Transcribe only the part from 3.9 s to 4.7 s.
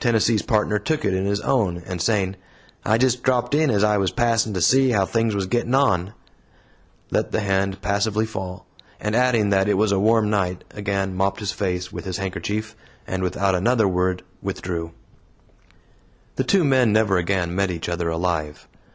was passin' to